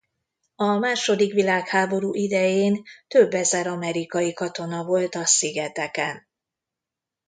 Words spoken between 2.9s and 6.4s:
több ezer amerikai katona volt a szigeteken.